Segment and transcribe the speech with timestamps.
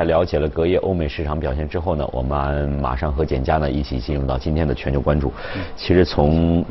[0.00, 5.30] 在了解了隔夜欧美市场表现之后呢，我们马上和简佳呢一起进入到今天的全球关注。
[5.76, 6.64] 其实从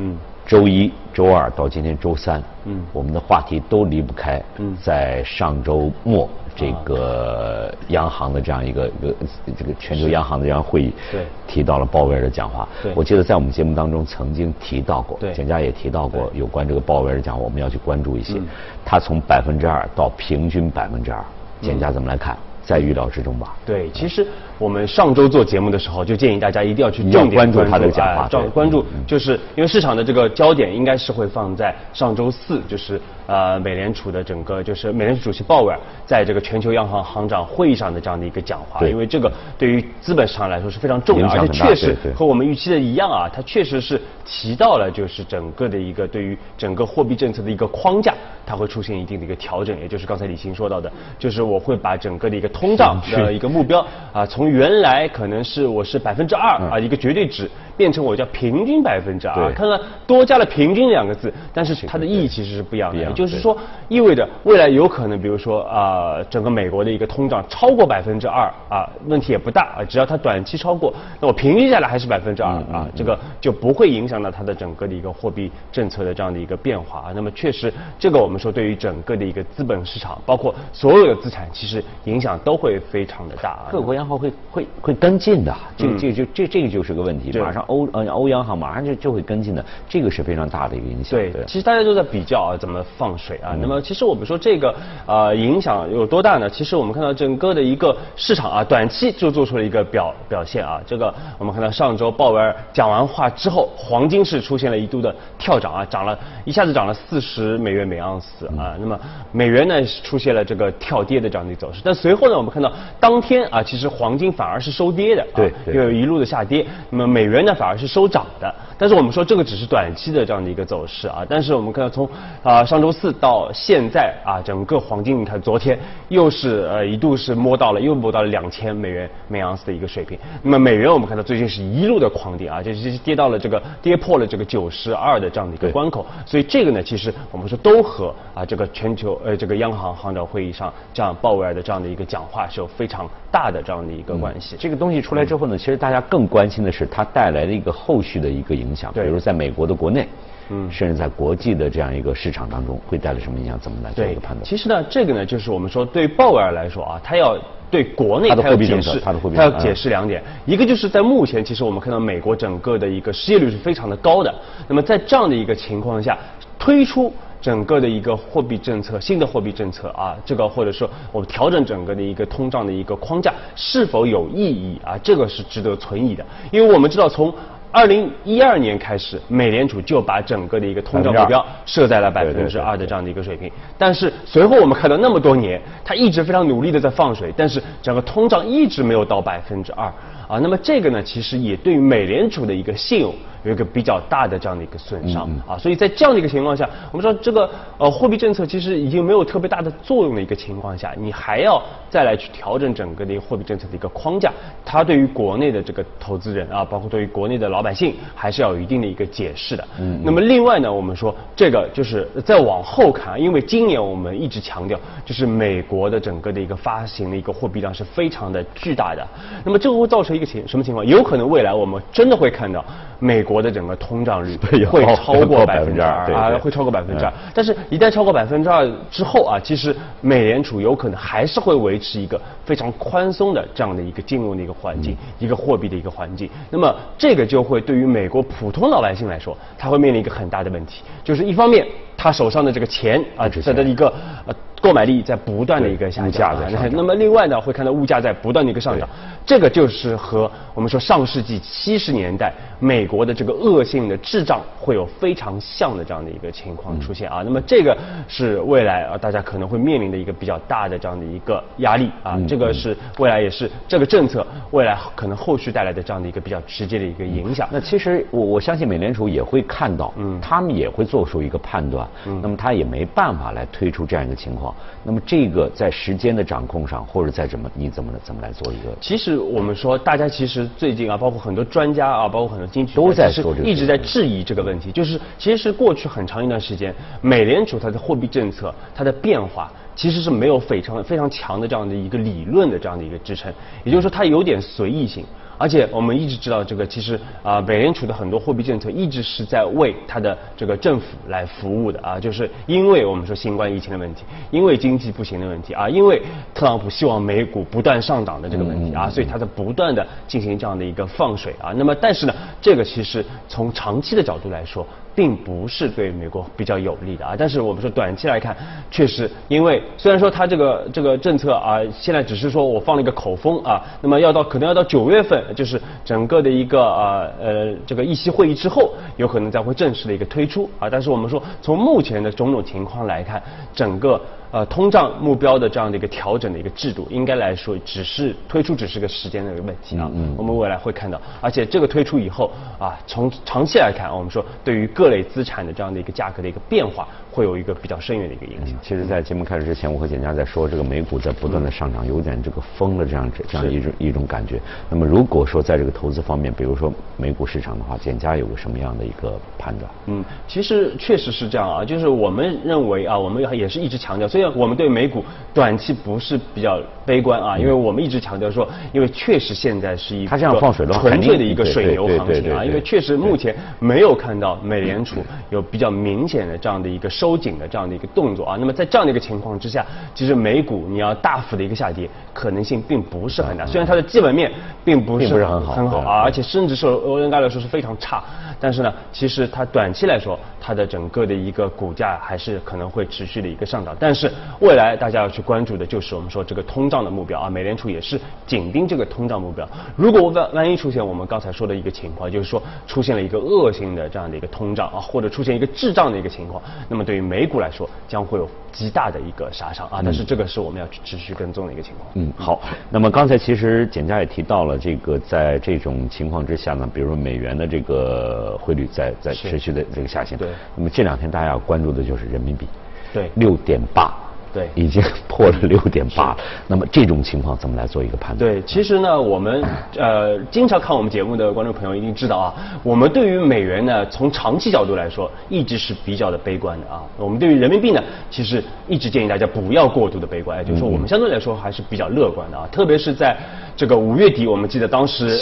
[0.44, 9.14] 周一周二到今天周三，嗯，我们的话题都离不开，嗯，在上周末这个央行的这样一个一个
[9.56, 12.68] 这个全球央行的这样会议，对，提到了鲍威尔的讲话。
[12.82, 18.40] 对我记得在我们节目当中曾经提到过，对简佳也提到过有关这个鲍威尔讲话，我们要去关注一些。
[18.84, 21.24] 他从百分之二到平均百分之二，
[21.60, 22.36] 简佳怎么来看？
[22.70, 23.58] 在预料之中吧。
[23.66, 24.24] 对，其实
[24.60, 48.12] 我们上周做节目的时候就建议大家一定要去重点关注他的讲话哎重点关注就是因为市场的这个焦点应该是会放在上周四，就是呃美联储的整个就是美联储主席鲍威尔在这个全球央行行长会议上的这样的一个讲话，因为这个对于资本市场来说是非常重要，而且确实和我们预期的一样啊，它确实是提到了就是整个的一个对于整个货币政策的一个框架，
[48.44, 63.56] 它会出现一定的一个调整，也就是刚才李欣说到的，就是我会把整个的一个通胀的一个目标啊，从原来可能是我是百分之二啊一个绝对值，变成我叫平均百分之二，看看多加了“平均”两个字，但是它的意义其实是不一样的，也就是说
[63.88, 77.00] 意味着未来有可能，比如说啊、整个美国的一个通胀超过百分之二啊，问题也不大啊，只要它短期超过，那我平均下来还是百分之二啊，这个就不会影响到它的整个的一个货币政策的这样的一个变化。
[77.00, 77.12] 啊。
[77.14, 83.66] 那么确实，这个我们说对于整个的一个资本市场，包括所有的资产，其实影响都会非常的大啊。
[83.70, 91.18] 各国央行会会会跟进的，这个这个就这这个就是个问题，对马上欧呃欧央行马上就就会跟进的，这个是非常大的一个影响。
[91.18, 93.56] 对，对其实大家都在比较啊，怎么放水啊。
[93.60, 94.74] 那么其实我们说这个
[95.06, 96.48] 呃影响有多大呢？
[96.50, 100.80] 其实我们看到整个的一个市场啊，短期就做出了一个表表现啊。
[100.86, 108.76] 这个我们看到上周鲍威尔讲完话之后，黄金是出现了一度的跳涨啊，涨了一下子涨了四十美元每盎司啊。
[108.80, 108.98] 那么
[109.30, 118.54] 美元呢是出现了这个跳跌的这样的一个走势，但随后呢，我们看到当天啊，其实黄金反而是收跌的，啊对对因为一路的下跌，那么美元呢反而是收涨的。
[118.78, 122.08] 但是我们说这个只是短期的这样的一个走势啊，但是我们看到从
[122.42, 125.78] 啊、上周四到现在啊，整个黄金你看昨天
[126.08, 130.18] 又是呃一度是摸到了又摸到了两千美元每盎司的一个水平。
[130.42, 136.06] 那么美元我们看到最近是一路的狂跌啊，就是跌到了这个跌破了这个九十二的这样的一个关口。
[136.24, 144.56] 所以这个呢，其实我们说都和啊这个全球呃这个央行行长会议上这样鲍威尔的这样的一个讲话是有非常大的这样的一个关系。
[144.58, 150.08] 这个东西出来之后呢，其实大家更关心的是它带来的一个后续的一个影响，比如在美国的国内，
[150.48, 154.44] 嗯，甚至在国际的这样一个市场当中会带来什么影响，怎么来做一个判断？
[154.44, 157.38] 其实呢，这个呢，就是我们说对鲍威尔来说啊，他要
[157.70, 164.34] 对国内他的要解货币政策释，他的货币他要政策解释两点，一个就是在目前，其实我们看到美国整个的一个失业率是非常的高的，
[164.66, 166.18] 那么在这样的一个情况下，
[166.58, 167.12] 推出。
[167.40, 174.98] 整个的一个货币政策，新的货币政策啊，这个或者说我们调整整个的一个通胀的一个框架是否有意义啊？
[175.02, 177.32] 这个是值得存疑的，因为我们知道从
[177.72, 183.50] 二零一二年开始，美联储就把整个的一个通胀目标设在了百分之二的这样的一个水平。
[183.78, 189.86] 但是随后我们看到那么多年，它一直非常努力的在放水，但是整个通胀一直没有到百分之二
[190.26, 190.38] 啊。
[190.40, 195.56] 那么这个呢，其实也对于美联储的一个信用有一个比较大的这样的一个损伤啊。
[195.58, 204.32] 所以在这样的一个情况下，我们说这个呃货币政策其实已经没有特别大的作用的一个情况下，你还要再来去调整整个的一个货币政策的一个框架，
[204.64, 209.68] 它对于国内的这个投资人啊，包括对于国内的老百姓，还是要有一定的一个解释的。
[209.78, 210.00] 嗯。
[210.04, 219.06] 那么另外呢，我们说这个就是再往后看，因为今年我们一直强调，就是美国的整个的一个发行的一个货币量是非常的巨大的。
[219.44, 220.86] 那么这个会造成一个情什么情况？
[220.86, 222.64] 有可能未来我们真的会看到
[223.00, 227.12] 美国的整个通胀率会超超过百分之二啊，会超过百分之二。
[227.34, 236.28] 但是，一旦超过百分之二之后啊，其实美联储有可能还是会维持一个非常宽松的这样的一个金融的一个环境，一个货币的一个环境。
[236.50, 241.66] 那么，这个就会对于美国普通老百姓来说，他会面临一个很大的问题，就是一方面
[242.02, 243.92] 他手上的这个钱啊，值他的一个
[244.26, 246.34] 呃购买力在不断的一个下降。
[246.72, 248.88] 那么另外呢，会看到物价在不断的一个上涨，
[249.26, 257.22] 这个就是和我们说上世纪七十年代美国的这个恶性的滞胀会有非常像的这样的一个情况出现啊。
[257.22, 257.76] 那么这个
[258.08, 267.46] 是未来啊大家可能会面临的一个比较大的这样的一个压力啊，这个是未来也是这个政策未来可能后续带来的这样的一个比较直接的一个影响。
[267.52, 271.88] 那其实我我相信美联储也会看到，嗯，他们也会做出一个判断，
[272.22, 274.54] 那么他也没办法来推出这样一个情况。
[274.82, 278.76] 那么这个在时间的掌控上，或者在怎么你怎么怎么来做一个？
[278.80, 284.72] 其实我们说，大家其实最近啊，包括很多专家啊，包括很多经济都在说这个，一直在质疑这个问题。
[284.72, 289.50] 就是其实过去很长一段时间，美联储它的货币政策它的变化。
[289.76, 293.32] 其实是没有非常非常强的这样的一个理论的这样的一个支撑，
[293.64, 295.06] 也就是说它有点随意性，
[295.40, 306.02] 而且我们一直知道这个其实啊美联储的很多货币政策一直是在为它的这个政府来服务的啊，就是因为我们说新冠疫情的问题，因为经济不行的问题啊，因为
[306.34, 314.66] 特朗普希望美股不断上涨的这个问题啊，所以它在不断的进行这样的一个放水啊，那么但是呢，这个其实从长期的角度来说。
[314.94, 318.36] 并不是对美国比较有利的啊，但是我们说短期来看，
[318.70, 333.22] 确实，因为虽然说它这个这个政策啊，现在只是说我放了一个口风啊，那么要到可能要到九月份，就是整个的一个啊呃这个议息会议之后，有可能才会正式的一个推出啊，但是我们说从目前的种种情况来看，
[333.54, 334.00] 整个。
[334.30, 339.90] 呃，通胀目标的这样的一个调整的一个制度，应该来说只是推出只是个时间的一个问题啊。
[339.94, 340.14] 嗯。
[340.16, 348.56] 我们未来会看到，而且这个推出以后啊，从长期来看，我们说对于各类资产的这样的一个价格的一个变化，会有一个比较深远的一个影响。
[348.62, 354.40] 其实，在节目开始之前，我和简佳在说，这个美股在不断的上涨，有点这个疯了这样这样一种一种感觉。
[354.68, 359.70] 那么，如果说在这个投资方面，比如说美股市场的话，简佳有个什么样的一个判断？
[359.86, 365.02] 嗯，其实确实是这样啊，就是我们认为啊，我们也是一直强调，虽然我们对美股
[365.32, 378.36] 短期不是比较悲观啊，因为我们一直强调说，因为确实现在是一个纯粹的一个水牛行情啊，因为确实目前没有看到美联储有比较明显的这样的一个收紧的这样的一个动作啊。
[378.38, 379.64] 那么在这样的一个情况之下，
[379.94, 384.30] 其实美股你要大幅的一个下跌可能性并不是很大，虽然它的基本面
[384.62, 388.04] 并不是很好很好啊，而且甚至是应该来说是非常差，
[388.38, 390.18] 但是呢，其实它短期来说。
[390.42, 394.09] 它的整个的一个股价还是可能会持续的一个上涨，但是
[394.40, 399.48] 未来大家要去关注的就是我们说这个通胀的目标啊，美联储也是紧盯这个通胀目标。
[399.76, 409.80] 如果万万一出现我们刚才说的一个情况，就是说出现了一个恶性的这样的一个通胀啊，或者出现一个滞胀的一个情况，那么对于美股来说将会有极大的一个杀伤啊。
[409.84, 411.90] 但是这个是我们要去持续跟踪的一个情况。
[411.94, 412.40] 嗯，好。
[412.70, 420.16] 那么刚才其实简家也提到了这个，在这种情况之下呢，比如说美元的这个汇率在在持续的这个下行。
[420.16, 420.28] 对。
[420.56, 422.46] 那么这两天大家要关注的就是人民币，
[422.92, 423.92] 对，六点八。
[424.32, 426.16] 对，已经破了六点八。
[426.46, 428.32] 那么这种情况怎么来做一个判断？
[428.32, 429.42] 对，其实呢，我们
[429.76, 436.80] 呃经常看我们节目的观众朋友一定知道啊，我们对于美元呢，从长期角度来说，一直是比较的悲观的啊。
[436.96, 442.48] 我们对于人民币呢，其实一直建议大家不要过度的悲观，也就是说我们相对来说还是比较乐观的啊。
[442.52, 443.16] 特别是在
[443.60, 445.20] 这个五月底，我们记得当时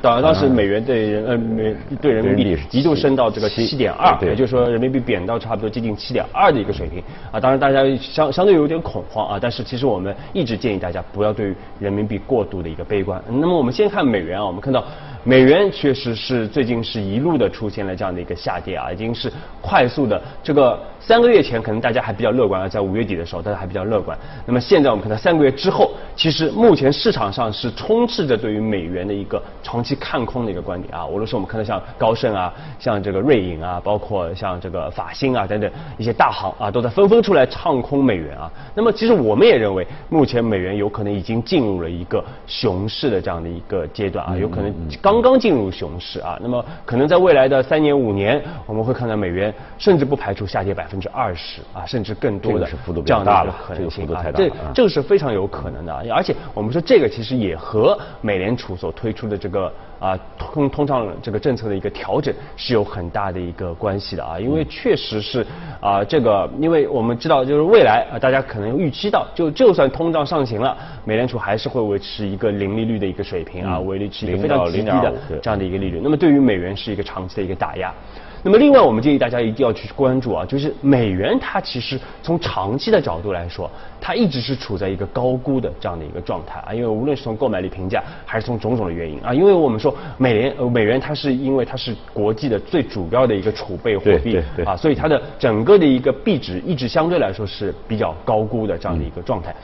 [0.00, 7.02] 当 当时美元对人呃美对人民币一度升到这个七点二，也就是说人民币贬到差不多接近七点二的一个水平
[7.32, 7.40] 啊。
[7.40, 8.60] 当然大家相相对。
[8.60, 13.18] 有点恐慌啊，但是其实我们一直建议大家不要对人民币过度的一个悲观。
[13.26, 14.84] 那么我们先看美元啊，我们看到
[15.24, 20.78] 美元确实是最近是一路的出现了这样的一个下跌啊，已经是快速的这个。
[21.02, 24.16] 三个月前可能大家还比较乐观啊，在五月底的时候大家还比较乐观。
[24.46, 31.06] 那么现在我们看到三个月之后，其实目前市场上是充斥着对于美元的一个长期看空的一个观点啊。
[31.06, 38.48] 无论是我们看到像高盛啊，像这个瑞银啊，包括像这个法兴啊等等一些大行啊，都在纷纷出来唱空美元啊。
[38.74, 44.72] 那么其实我们也认为，目前美元有可能已经进入了一个熊市的这样的一个阶段啊，有可能
[45.14, 46.38] 刚刚进入熊市啊。
[46.42, 50.90] 那么可能在未来的三年五年，我们会看到美元甚至不排除下跌百。
[50.90, 52.68] 分之二十啊，甚至更多的
[53.06, 55.94] 这样的一个可能性啊，这这个是非常有可能的。
[56.12, 64.40] 而且我们说这个其实也和美联储所推出的这个啊通通胀这个政策的一个调整是有很大的一个关系的啊。
[64.40, 65.46] 因为确实是
[65.80, 76.00] 啊这个，因为我们知道就是未来啊大家可能预期到，就就算通胀上行了，美联储还是会维持一个零利率的一个水平啊，维持一个非常低的这样的一个利率。
[76.02, 77.94] 那么对于美元是一个长期的一个打压。
[78.42, 83.70] 那么，另外我们建议大家一定要去关注啊，就是美元它其实从长期的角度来说，
[84.00, 99.54] 它一直是处在一个高估的这样的一个状态啊，因为无论是从购买力评价，还是从种种的原因啊，因为我们说美联呃美元它是因为它是国际的最主要的一个储备货币啊，所以它的整个的一个币值一直相对来说是比较高估的这样的一个状态。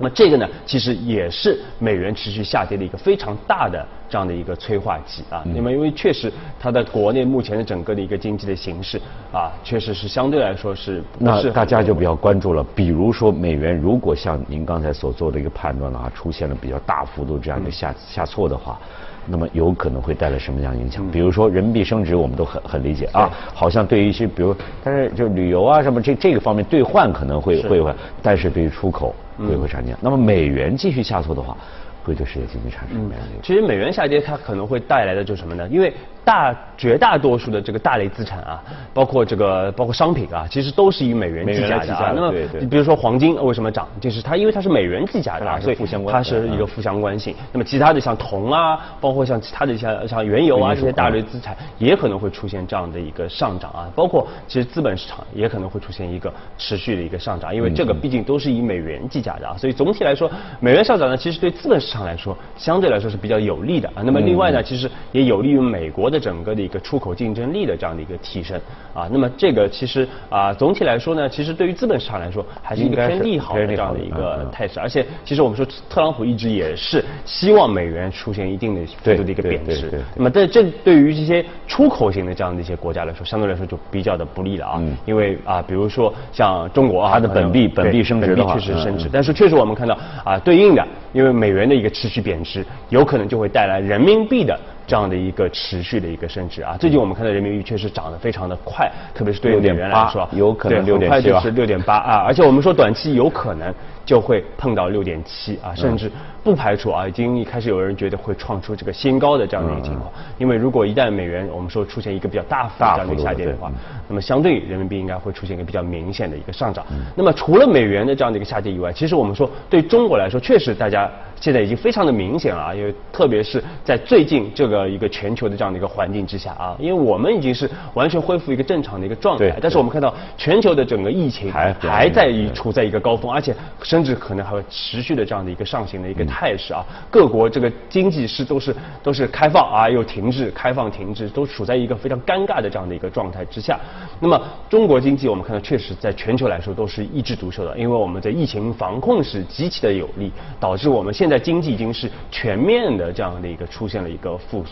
[0.00, 5.44] 那么这个呢，其实也是美元持续下跌的一个非常大的这样的一个催化剂啊。
[5.54, 8.98] 那么因为确实它的国内目前的整个的一个经济的形势
[9.30, 12.64] 啊，确实是相对来说是那大家就比较关注了。
[12.74, 18.80] 比如说美元如果像您刚才所做的一个判断的话，出现了比较大幅度这样的下下挫的话。
[19.26, 21.08] 那么有可能会带来什么样影响？
[21.10, 23.30] 比如说人民币升值，我们都很很理解啊。
[23.54, 29.94] 好像对于一些，比如，但是就旅游啊什么这这个方面兑换可能会会会，但是对于出口会会产生。
[30.00, 31.56] 那么美元继续下挫的话，
[32.04, 33.42] 会对世界经济产生什么样的影响？
[33.42, 35.68] 其实美元下跌它可能会带来的就是什么呢？
[35.70, 35.92] 因为
[36.24, 42.12] 大绝大多数的这个大类资产啊，包括这个包括商品啊，其实都是以美元计价的。
[42.14, 43.88] 那么，你比如说黄金为什么涨？
[44.00, 45.76] 就是它因为它是美元计价的，啊所以
[46.10, 47.34] 它是一个负相关性。
[47.52, 53.90] 那么其他的像铜啊，包括像其他的像像原油啊这些大类资产，也可能会出现这样的一个上涨啊。
[53.94, 59.56] 包括其实资本市场也可能会出现一个持续的一个上涨，因为这个毕竟都是以美元计价的啊。
[59.56, 60.30] 所以总体来说，
[60.60, 64.02] 美元上涨呢，其实对资本市场来说相对来说是比较有利的啊。
[64.04, 68.60] 那么另外呢，其实也有利于美国的整个的一个出口竞争力的这样的一个提升
[68.94, 94.60] 啊，那么这个其实啊总体来说呢，其实对于资本市场来说还是一个偏利好的这样的一个态势，而且其实我们说特朗普一直也是希望美元出现一定的幅度的一个贬值，那么这这对于这些出口型的这样的一些国家来说，相对来说就比较的不利了啊，因为啊比如说像中国啊，它的本币本币升值的话，确实升值，但是确实我们看到啊对应的，因为美元的一个持续贬值，有可能就会带来人民币的。
[94.90, 103.72] 这样的一个持续的一个升值啊，最近我们看到人民币确实涨得非常的快，特别是对于美元来说，有可能六点七就是六点八啊，而且我们说短期有可能
[104.04, 106.10] 就会碰到六点七啊，甚至
[106.42, 113.70] 不排除啊，已经一开始有人觉得会创出这个新高的这样的一个情况，因为如果一旦美元我们说出现一个比较大幅这样的下跌的话，
[114.08, 116.84] 那么相对人民币应该会出现一个比较明显的一个上涨。
[117.14, 121.08] 那么除了美元的这样的一个下跌以外，其实我们说对中国来说，确实大家。
[121.40, 136.84] 现在已经非常的明显了啊，因为特别是在最近这个一个全球的这样的一个环境之下啊，因为我们已经是完全恢复一个正常的一个状态，但是我们看到全球的整个疫情还还在于处在一个高峰，而且甚至可能还会持续的这样的一个上行的一个态势啊。
[137.10, 143.78] 各国这个经济是都是都是开放啊又停滞，开放停滞，都处在一个非常尴尬的这样的一个状态之下。
[144.18, 154.69] 那么中国经济我们看到确实在全球来说都是一枝独秀的，因为我们的疫情防控是极其的有力，导致我们现在经济已经是全面的这样的一个出现了一个复苏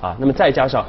[0.00, 0.84] 啊，那么再加上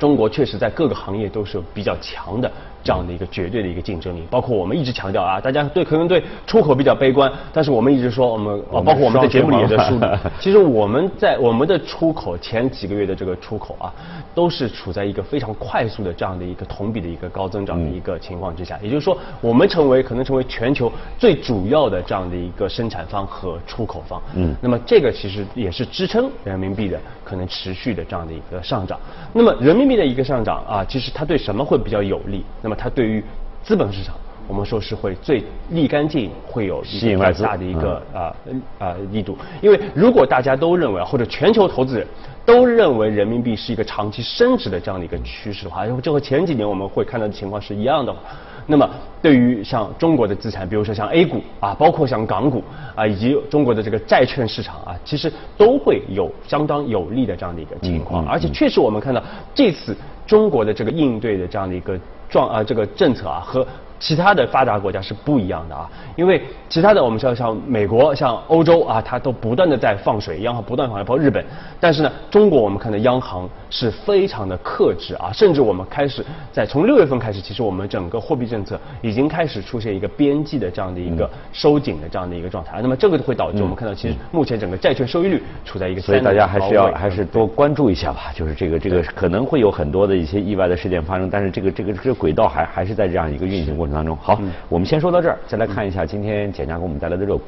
[0.00, 2.50] 中国确实在各个行业都是比较强的。
[2.82, 10.06] 这样的一个绝对的一个竞争力，包括我们一直强调啊，大家对可能对出口比较悲观，但是我们一直说我们，包括我们在节目里也在梳理，
[10.40, 13.92] 其实我们在我们的出口前几个月的这个出口啊，
[14.34, 24.18] 都是处在一个非常快速的这样的一个同比的一个高增长的一个情况之下，也就是说，我们成为可能成为全球最主要的这样的一个生产方和出口方。
[24.36, 28.98] 嗯，那么这个其实也是支撑人民币的可能持续的这样的一个上涨。
[29.34, 32.44] 那么人民币的一个上涨啊，其实它对什么会比较有利？
[32.62, 33.20] 那那么它对于
[33.64, 34.14] 资本市场，
[34.46, 38.32] 我们说是会最立竿见影，会有吸引外资大的一个啊
[38.78, 39.36] 啊力度。
[39.60, 42.06] 因为如果大家都认为，或者全球投资人
[42.50, 48.18] 都认为人民币是一个长期升值的这样的一个趋势的话，就和前几年我们会看到的情况是一样的话，
[48.66, 48.90] 那么
[49.22, 52.64] 对于像中国的资产，比如说像 A 股啊，包括像港股
[52.96, 58.26] 啊，以及中国的这个债券市场啊，其实都会有相当有利的这样的一个情况。
[58.26, 59.22] 而且确实我们看到
[59.54, 61.98] 这次中国的这个应对的这样的一个。
[62.30, 63.66] 状啊，这个政策啊和。
[64.00, 71.44] 其他的发达国家是不一样的啊，因为其他的我们像像美国、像欧洲啊，它都不断的在放水，央行不断放水，包括日本。
[71.78, 82.80] 但是呢，中国我们看到央行是非常的克制啊，甚至我们开始在从六月份开始，其实我们整个货币政策已经开始出现一个边际的这样的一个收紧的这样的一个状态。
[82.80, 88.32] 那么这个会导致我们看到，其实目前整个债券收益率处在一个所以大家还是要还是多关注一下吧。
[88.34, 93.89] 就是这个这个可能会有很多的一些意外的事件发生，但是这个这个这个轨道还还是在这样一个运行过程。
[93.90, 97.42] 当中好，我们先说到这儿，再来看一下今天简家给我们带来的热股，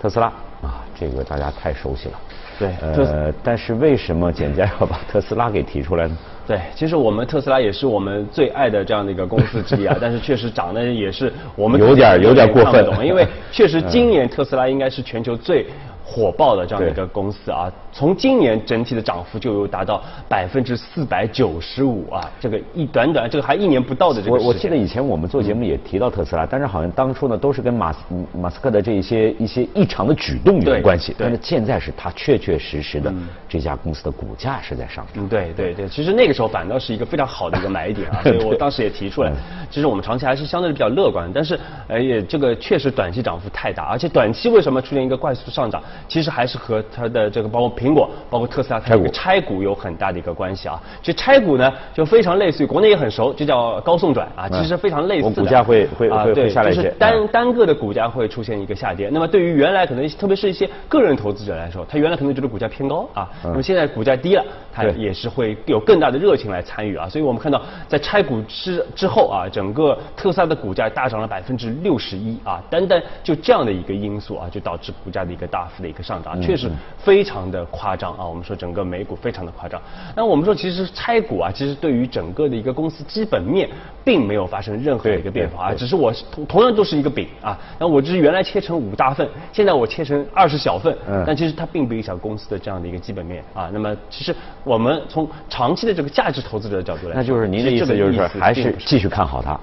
[0.00, 0.26] 特斯拉
[0.62, 2.14] 啊，这个大家太熟悉了。
[2.58, 6.16] 对，呃，但是为什么简家要把特斯拉给提出来呢？
[6.46, 15.66] 对，其实我们特斯拉也是我们最爱的这样的一个公司之一啊， 但是确实涨得也是我们有点有点过分，因为确实今年特斯拉应该是全球最。
[16.08, 27.98] 火爆的这样的一个公司啊，从今年整体的涨幅就有达到百分之四百九十五啊，这个一短短这个还一年不到的这个我我记得以前我们做节目也提到特斯拉，但是好像当初呢都是跟马斯
[28.32, 33.12] 马斯克的这一些一些异常的举动有关系，但是现在是他确确实实的
[33.48, 35.28] 这家公司的股价是在上涨。
[35.28, 39.32] 对对对，其实那个时候反倒是一个非常好的一个买点啊， 所以我当时也提出来，
[39.70, 41.58] 其实我们长期还是相对比较乐观，但是
[41.88, 45.82] 呃也这个确实短期涨幅太大，而且短期为什么出现一个快速上涨？
[46.08, 50.80] 其实还是和它的这个包括苹果、包括特斯拉它这个拆股有很大的一个关系啊。
[51.02, 55.42] 其实拆股呢，就非常类似于国内也很熟，就叫高送转啊，其实非常类似的。
[55.42, 56.90] 股价会会会会下来一些。
[56.98, 59.08] 单单个的股价会出现一个下跌。
[59.12, 67.08] 那么对于原来可能特别是一些个人投资者来说，他原来可能觉得股价偏高啊，那么现在股价低了，他也是会有更大的热情来参与啊。
[67.08, 78.26] 所以我们看到在拆股之之后啊，整个特斯拉的股价大涨了百分之六十一啊，单单就这样的一个因素啊，就导致股价的一个大幅的一个上涨，确实非常的夸张啊。
[78.26, 79.80] 我们说整个美股非常的夸张。
[80.14, 83.68] 那我们说其实拆股啊，其实对于整个的一个公司基本面
[84.04, 93.70] 并没有发生任何的一个变化啊，只是我同同样都是一个饼啊，那我就是原来切成五大份，现在我切成二十小份，嗯但其实它并不影响公司的这样的一个基本面啊。
[93.72, 99.58] 那么其实我们从长期的这个价值投资者的角度来，那就是您的意思就是还是继续看好它。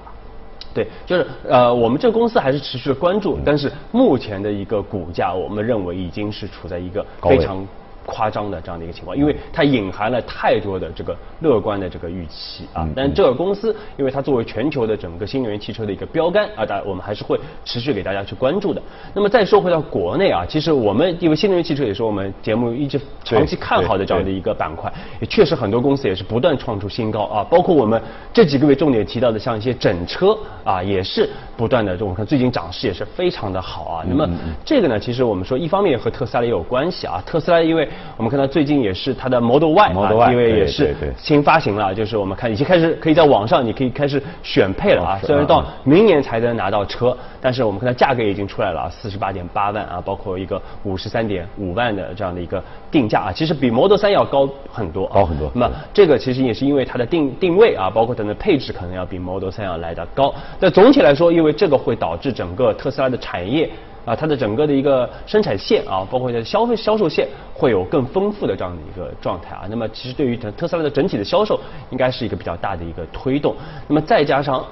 [0.74, 7.64] 对，就是呃，我们这个公司还是持续的关注，但是目前的一个股价，我们认为已经是处在一个非常。
[8.06, 12.88] 夸张的这样的一个情况，因为它隐含了太多的这个乐观的这个预期啊。
[12.94, 18.82] 但这个公司，因为它作为全球的整个新能源汽车的一个标杆啊，大我们还是会持续给大家去关注的。
[19.14, 27.44] 那么再说回到国内啊，其实我们因为新能源汽车也是我们节目一直长期看好的这样的一个板块，也确实很多公司也是不断创出新高啊。
[27.44, 28.00] 包括我们
[28.32, 34.04] 这几个月重点提到的，像一些整车啊，也是不断的这种看最近涨势也是非常的好啊。
[34.08, 34.28] 那么
[34.64, 37.22] 这个呢，其实我们说一方面和特斯拉也有关系啊。
[37.24, 45.20] 特斯拉因为我们看到最近也是它的 Model Y 啊，因为也是新发行了，就是我们看已经开始可以在网上你可以开始选配了啊。
[45.22, 55.50] 虽然到明年才能拿到车，但是我们看到价格已经出来了啊，四十八点八万啊，包括一个五十三点五万的这样的一个定价啊，其实比 Model 3要高很多，高很多。
[55.54, 60.34] 那么这个其实也是因为它的定定位啊，包括它的配置可能要比 Model 3要来的高。
[60.60, 63.68] 那总体来说，因为这个会导致整个特斯拉的产业。
[64.04, 69.62] 啊，它的整个的一个生产线啊，包括它的消费销售线，会有更丰富的这样的一个状态啊。
[69.68, 71.58] 那么，其实对于特特斯拉的整体的销售，
[71.90, 73.56] 应该是一个比较大的一个推动。
[73.88, 74.64] 那么再加上，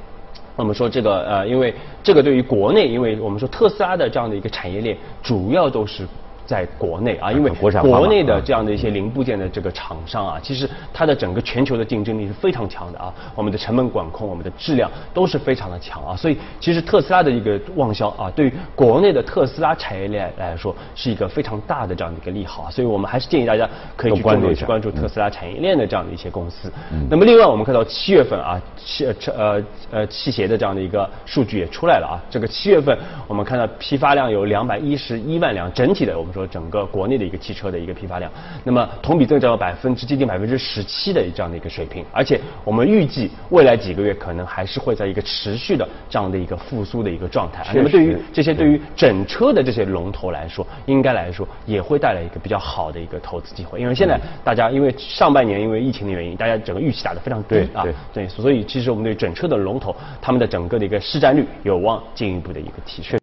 [0.56, 6.06] 我们说这个呃，因为这个对于国内，因为我们说特斯拉的这样的一个产业链，主要都是。
[6.46, 13.12] 在国内啊，因为国内的这样的一些零部件的这个厂商啊，其实它的整个全球的竞争力是非常强的啊。
[13.34, 16.14] 我们的成本管控，我们的质量都是非常的强啊。
[16.14, 22.70] 所以其实特斯拉的一个旺销啊，对于国内的特斯拉产业链来说，是一个非常大的这样的一个利好啊。
[22.70, 26.70] 所以我们还是建议大家可以去重点去关注特斯拉产业链的这样的一些公司。
[27.08, 32.20] 那么另外我们看到七月份啊，汽呃呃汽协的这样的一个数据也出来了啊。
[32.28, 32.94] 这个七月份
[33.26, 36.33] 我们看到批发量有两百一十一万辆，整体的我们。
[36.34, 38.30] 说整个国内的一个汽车的一个批发量，
[38.64, 47.64] 那么同比增长了百分之接近百分之十七的这样的一个水平，而且我们预计未来几个月可能还是会在一个持续的这样的一个复苏的一个状态。
[47.72, 63.04] 那么对于这些对于整车的这些龙头来说，应该来说也会带来一个比较好的一个投资机会，因为现在大家因为上半年因为疫情的原因，大家整个预期打得非常低啊，对，所以其实我们对整车的龙头他们的整个的一个市占率有望进一步的一个提升。